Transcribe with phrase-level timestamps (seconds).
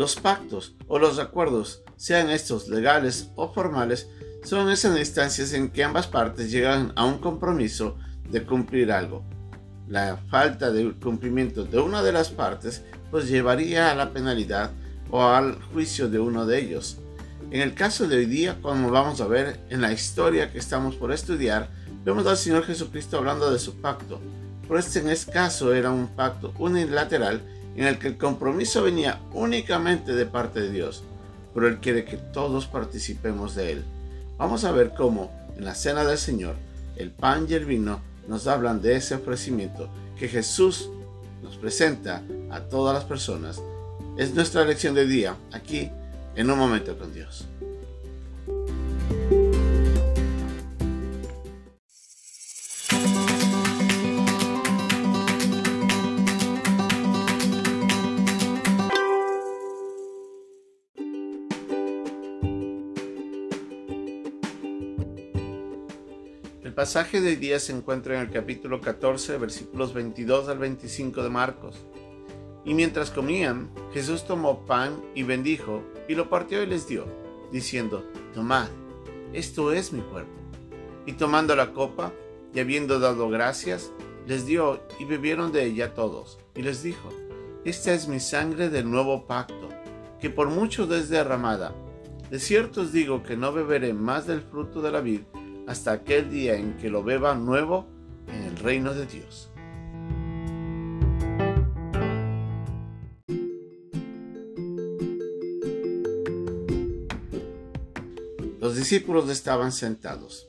[0.00, 4.08] Los pactos o los acuerdos, sean estos legales o formales,
[4.42, 7.98] son esas instancias en que ambas partes llegan a un compromiso
[8.30, 9.22] de cumplir algo.
[9.88, 14.70] La falta de cumplimiento de una de las partes pues llevaría a la penalidad
[15.10, 16.96] o al juicio de uno de ellos.
[17.50, 20.96] En el caso de hoy día, como vamos a ver en la historia que estamos
[20.96, 21.68] por estudiar,
[22.06, 24.18] vemos al Señor Jesucristo hablando de su pacto.
[24.66, 27.42] Por este en este caso era un pacto unilateral
[27.80, 31.02] en el que el compromiso venía únicamente de parte de Dios,
[31.54, 33.84] pero Él quiere que todos participemos de Él.
[34.36, 36.56] Vamos a ver cómo en la cena del Señor
[36.96, 40.90] el pan y el vino nos hablan de ese ofrecimiento que Jesús
[41.42, 43.62] nos presenta a todas las personas.
[44.18, 45.90] Es nuestra lección de día aquí
[46.36, 47.48] en un momento con Dios.
[66.80, 71.76] Pasaje de día se encuentra en el capítulo 14, versículos 22 al 25 de Marcos.
[72.64, 77.04] Y mientras comían, Jesús tomó pan y bendijo, y lo partió y les dio,
[77.52, 78.68] diciendo, Tomad,
[79.34, 80.32] esto es mi cuerpo.
[81.04, 82.14] Y tomando la copa,
[82.54, 83.92] y habiendo dado gracias,
[84.26, 86.38] les dio, y bebieron de ella todos.
[86.54, 87.10] Y les dijo,
[87.62, 89.68] Esta es mi sangre del nuevo pacto,
[90.18, 91.74] que por mucho es derramada.
[92.30, 95.20] De cierto os digo que no beberé más del fruto de la vid,
[95.70, 97.86] hasta aquel día en que lo beba nuevo
[98.26, 99.48] en el reino de Dios.
[108.60, 110.48] Los discípulos estaban sentados.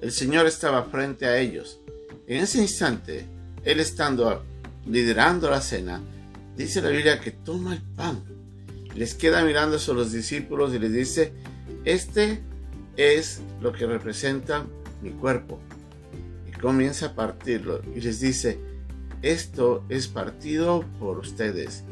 [0.00, 1.80] El Señor estaba frente a ellos.
[2.26, 3.26] En ese instante,
[3.64, 4.42] Él estando
[4.86, 6.00] liderando la cena,
[6.56, 8.24] dice la Biblia que toma el pan.
[8.94, 11.34] Les queda mirando a los discípulos y les dice,
[11.84, 12.42] este
[12.96, 14.64] es lo que representa
[15.00, 15.58] mi cuerpo.
[16.46, 18.60] Y comienza a partirlo y les dice,
[19.22, 21.84] esto es partido por ustedes.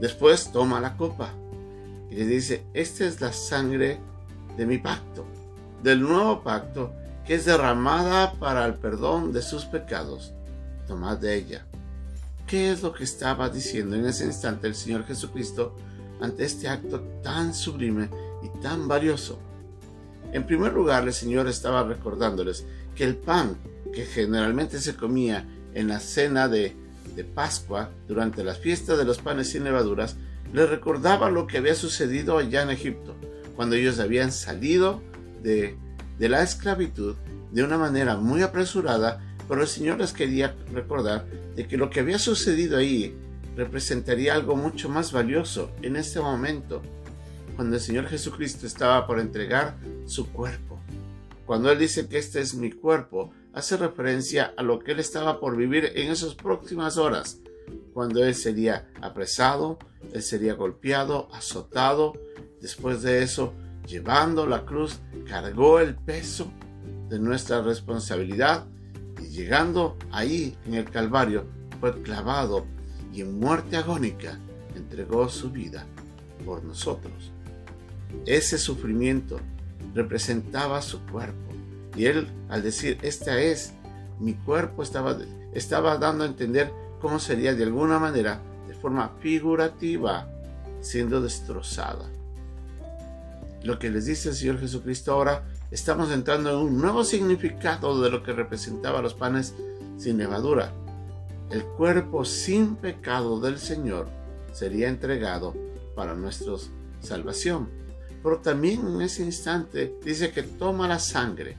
[0.00, 1.32] Después toma la copa
[2.10, 3.98] y les dice, esta es la sangre
[4.56, 5.24] de mi pacto,
[5.82, 6.92] del nuevo pacto
[7.26, 10.32] que es derramada para el perdón de sus pecados.
[10.88, 11.66] Tomad de ella.
[12.46, 15.76] ¿Qué es lo que estaba diciendo en ese instante el Señor Jesucristo
[16.20, 18.10] ante este acto tan sublime
[18.42, 19.38] y tan valioso?
[20.32, 22.64] En primer lugar, el Señor estaba recordándoles
[22.94, 23.56] que el pan
[23.92, 26.76] que generalmente se comía en la cena de,
[27.34, 30.16] Pascua durante las fiestas de los panes sin levaduras,
[30.54, 33.14] les recordaba lo que había sucedido allá en Egipto,
[33.56, 35.02] cuando ellos habían salido
[35.42, 35.76] de,
[36.18, 37.16] de la esclavitud
[37.52, 42.00] de una manera muy apresurada, pero el Señor les quería recordar de que lo que
[42.00, 43.14] había sucedido ahí
[43.54, 46.80] representaría algo mucho más valioso en este momento
[47.60, 49.76] cuando el Señor Jesucristo estaba por entregar
[50.10, 50.78] su cuerpo.
[51.46, 55.40] Cuando Él dice que este es mi cuerpo, hace referencia a lo que Él estaba
[55.40, 57.40] por vivir en esas próximas horas,
[57.92, 59.78] cuando Él sería apresado,
[60.12, 62.12] Él sería golpeado, azotado,
[62.60, 63.54] después de eso,
[63.86, 66.52] llevando la cruz, cargó el peso
[67.08, 68.66] de nuestra responsabilidad
[69.20, 71.46] y llegando ahí en el Calvario,
[71.80, 72.66] fue clavado
[73.12, 74.38] y en muerte agónica
[74.76, 75.86] entregó su vida
[76.44, 77.32] por nosotros.
[78.26, 79.40] Ese sufrimiento
[79.94, 81.52] representaba su cuerpo.
[81.96, 83.74] Y él, al decir, esta es
[84.18, 85.16] mi cuerpo, estaba,
[85.54, 90.28] estaba dando a entender cómo sería de alguna manera, de forma figurativa,
[90.80, 92.08] siendo destrozada.
[93.62, 98.10] Lo que les dice el Señor Jesucristo ahora, estamos entrando en un nuevo significado de
[98.10, 99.54] lo que representaba los panes
[99.98, 100.72] sin levadura.
[101.50, 104.08] El cuerpo sin pecado del Señor
[104.52, 105.54] sería entregado
[105.94, 106.54] para nuestra
[107.00, 107.68] salvación.
[108.22, 111.56] Pero también en ese instante dice que toma la sangre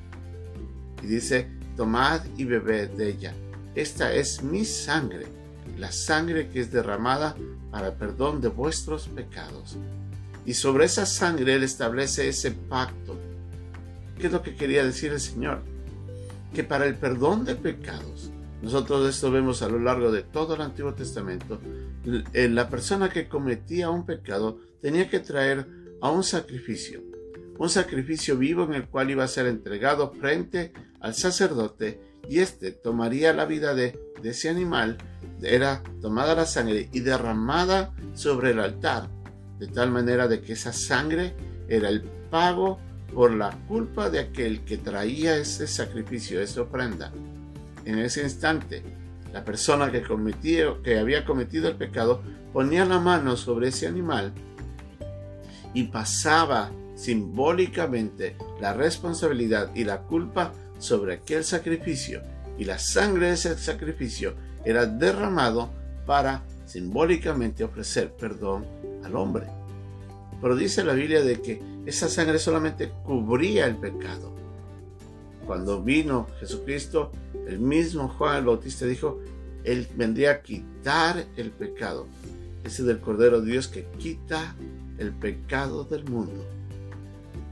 [1.01, 3.33] y dice, tomad y bebed de ella.
[3.73, 5.25] Esta es mi sangre,
[5.78, 7.35] la sangre que es derramada
[7.72, 9.78] para perdón de vuestros pecados.
[10.46, 13.17] Y sobre esa sangre Él establece ese pacto.
[14.19, 15.61] ¿Qué es lo que quería decir el Señor?
[16.53, 18.29] Que para el perdón de pecados,
[18.61, 21.59] nosotros esto vemos a lo largo de todo el Antiguo Testamento,
[22.03, 25.66] la persona que cometía un pecado tenía que traer
[26.02, 27.02] a un sacrificio,
[27.58, 32.72] un sacrificio vivo en el cual iba a ser entregado frente al sacerdote y éste
[32.72, 34.98] tomaría la vida de, ese animal,
[35.42, 39.09] era tomada la sangre y derramada sobre el altar,
[39.58, 41.34] de tal manera de que esa sangre
[41.68, 42.80] era el pago
[43.14, 47.12] por la culpa de aquel que traía ese sacrificio, esa ofrenda.
[47.84, 48.84] En ese instante,
[49.34, 52.22] la persona que, cometió, que había cometido el pecado
[52.53, 54.34] ponía la mano sobre ese animal
[55.73, 62.22] y pasaba simbólicamente la responsabilidad y la culpa sobre aquel sacrificio
[62.58, 64.34] y la sangre de ese sacrificio
[64.64, 65.72] era derramado
[66.06, 68.66] para simbólicamente ofrecer perdón
[69.03, 69.47] al hombre.
[70.41, 74.34] Pero dice la Biblia de que esa sangre solamente cubría el pecado.
[75.46, 77.12] Cuando vino Jesucristo,
[77.47, 79.20] el mismo Juan el Bautista dijo,
[79.64, 82.08] Él vendría a quitar el pecado.
[82.64, 84.56] Ese del Cordero de Dios que quita
[85.02, 86.46] el pecado del mundo.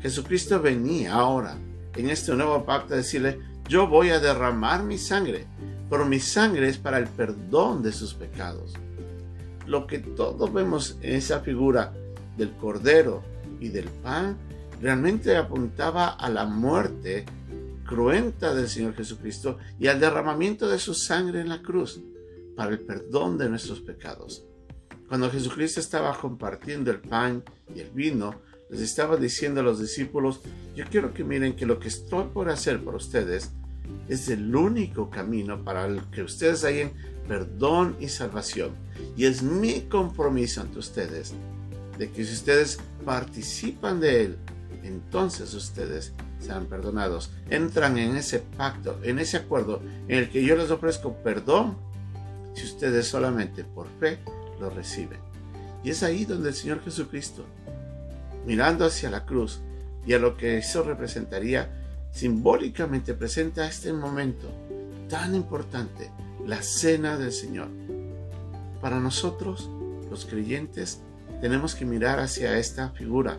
[0.01, 1.57] Jesucristo venía ahora
[1.95, 5.45] en este nuevo pacto a decirle, yo voy a derramar mi sangre,
[5.89, 8.73] pero mi sangre es para el perdón de sus pecados.
[9.65, 11.91] Lo que todos vemos en esa figura
[12.37, 13.23] del cordero
[13.59, 14.37] y del pan
[14.79, 17.25] realmente apuntaba a la muerte
[17.85, 21.99] cruenta del Señor Jesucristo y al derramamiento de su sangre en la cruz
[22.55, 24.45] para el perdón de nuestros pecados.
[25.09, 27.43] Cuando Jesucristo estaba compartiendo el pan
[27.75, 28.35] y el vino,
[28.69, 30.41] les estaba diciendo a los discípulos,
[30.75, 33.51] yo quiero que miren que lo que estoy por hacer por ustedes
[34.07, 36.91] es el único camino para que ustedes hayan
[37.27, 38.69] perdón y salvación.
[39.17, 41.33] Y es mi compromiso ante ustedes
[41.97, 44.37] de que si ustedes participan de él,
[44.83, 47.31] entonces ustedes serán perdonados.
[47.49, 51.77] Entran en ese pacto, en ese acuerdo en el que yo les ofrezco perdón
[52.53, 54.19] si ustedes solamente por fe
[54.67, 55.17] lo.
[55.83, 57.45] Y es ahí donde el Señor Jesucristo
[58.45, 59.61] mirando hacia la cruz
[60.05, 61.69] y a lo que eso representaría,
[62.11, 64.49] simbólicamente presenta este momento
[65.09, 66.09] tan importante,
[66.45, 67.67] la cena del Señor.
[68.81, 69.69] Para nosotros,
[70.09, 71.01] los creyentes,
[71.41, 73.37] tenemos que mirar hacia esta figura.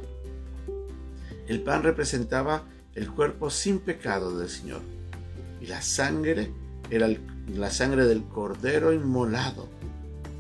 [1.49, 2.65] El pan representaba
[2.95, 4.83] el cuerpo sin pecado del Señor
[5.61, 6.53] y la sangre
[6.91, 7.09] era
[7.49, 9.69] la sangre del cordero inmolado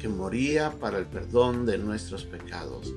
[0.00, 2.92] que moría para el perdón de nuestros pecados.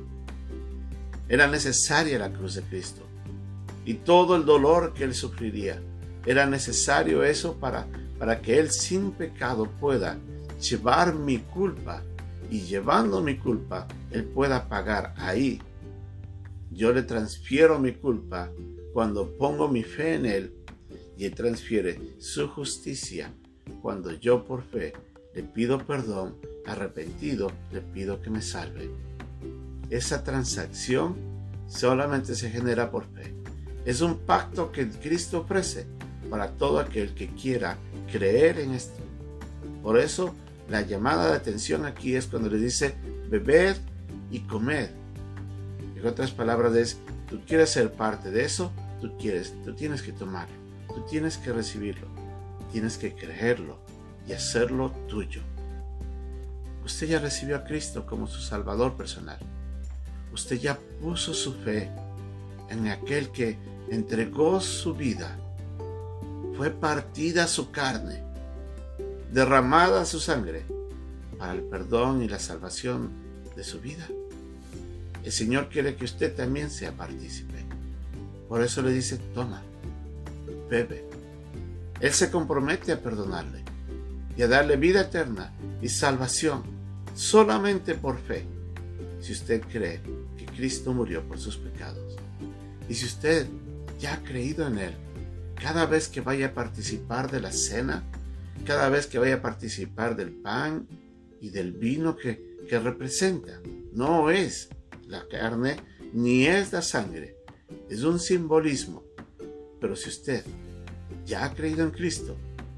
[1.27, 3.03] Era necesaria la cruz de Cristo
[3.85, 5.81] y todo el dolor que Él sufriría.
[6.25, 10.17] Era necesario eso para, para que Él sin pecado pueda
[10.61, 12.01] llevar mi culpa
[12.50, 15.61] y llevando mi culpa, Él pueda pagar ahí.
[16.71, 18.50] Yo le transfiero mi culpa
[18.94, 20.53] cuando pongo mi fe en Él
[21.17, 23.33] y Él transfiere su justicia
[23.81, 24.94] cuando yo por fe
[25.33, 26.35] le pido perdón,
[26.65, 28.89] arrepentido, le pido que me salve.
[29.89, 31.15] Esa transacción
[31.68, 33.33] solamente se genera por fe.
[33.86, 35.86] Es un pacto que Cristo ofrece
[36.30, 37.77] para todo aquel que quiera
[38.12, 39.01] creer en esto.
[39.81, 40.33] Por eso
[40.69, 42.95] la llamada de atención aquí es cuando le dice
[43.30, 43.75] beber
[44.31, 44.92] y comer.
[45.95, 46.98] En otras palabras es,
[47.30, 48.71] tú quieres ser parte de eso,
[49.01, 50.56] tú quieres, tú tienes que tomarlo,
[50.88, 52.07] tú tienes que recibirlo,
[52.71, 53.77] tienes que creerlo
[54.27, 55.42] y hacerlo tuyo.
[56.85, 59.39] Usted ya recibió a Cristo como su Salvador personal
[60.33, 61.89] usted ya puso su fe
[62.69, 63.57] en aquel que
[63.89, 65.38] entregó su vida,
[66.57, 68.24] fue partida su carne,
[69.31, 70.65] derramada su sangre
[71.38, 73.12] para el perdón y la salvación
[73.56, 74.07] de su vida.
[75.24, 77.63] El Señor quiere que usted también sea partícipe.
[78.50, 79.62] Por eso le dice, toma,
[80.69, 81.06] bebe.
[82.00, 83.63] Él se compromete a perdonarle
[84.36, 86.63] y a darle vida eterna y salvación
[87.13, 88.46] solamente por fe
[89.20, 90.01] si usted cree
[90.38, 92.17] que Cristo murió por sus pecados.
[92.89, 93.48] Y si usted
[94.00, 94.93] ya ha creído en Él,
[95.55, 98.03] cada vez que vaya a participar de la cena,
[98.65, 100.88] cada vez que vaya a participar del pan
[101.39, 103.62] y del vino que, que representa,
[103.93, 104.70] no es
[105.08, 105.77] la carne
[106.13, 107.38] ni es la sangre,
[107.89, 109.03] es un simbolismo.
[109.79, 110.43] Pero si usted
[111.25, 112.36] ya ha creído en Cristo,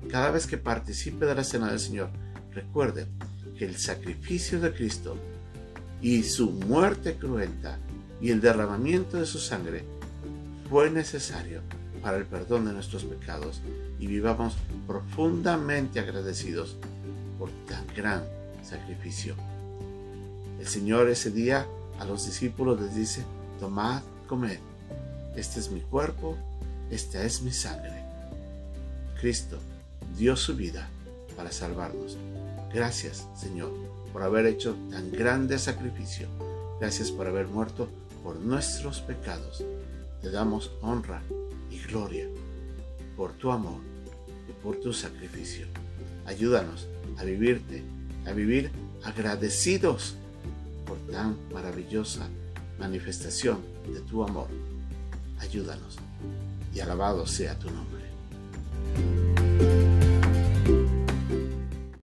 [0.10, 2.10] cada vez que participe de la cena del Señor,
[2.52, 3.08] recuerde
[3.58, 5.18] que el sacrificio de Cristo
[6.02, 7.78] y su muerte cruenta
[8.22, 9.84] y el derramamiento de su sangre
[10.70, 11.62] fue necesario
[12.02, 13.62] para el perdón de nuestros pecados
[14.00, 14.56] y vivamos
[14.88, 16.78] profundamente agradecidos
[17.40, 18.24] por tan gran
[18.64, 19.36] sacrificio.
[20.60, 21.66] El Señor ese día
[22.00, 23.24] a los discípulos les dice,
[23.60, 24.60] tomad, comed,
[25.36, 26.38] este es mi cuerpo,
[26.92, 28.04] esta es mi sangre.
[29.20, 29.58] Cristo
[30.18, 30.88] dio su vida
[31.36, 32.18] para salvarnos.
[32.76, 36.30] Gracias, Señor por haber hecho tan grande sacrificio.
[36.80, 37.90] Gracias por haber muerto
[38.24, 39.62] por nuestros pecados.
[40.22, 41.22] Te damos honra
[41.70, 42.26] y gloria
[43.18, 43.82] por tu amor
[44.48, 45.68] y por tu sacrificio.
[46.26, 47.84] Ayúdanos a vivirte,
[48.26, 48.72] a vivir
[49.04, 50.16] agradecidos
[50.86, 52.30] por tan maravillosa
[52.80, 53.58] manifestación
[53.92, 54.48] de tu amor.
[55.40, 55.98] Ayúdanos
[56.74, 57.95] y alabado sea tu nombre.